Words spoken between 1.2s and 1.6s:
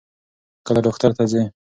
ځې؟